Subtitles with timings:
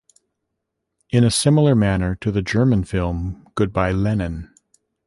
[1.11, 4.51] In a similar manner to the German film Good Bye Lenin!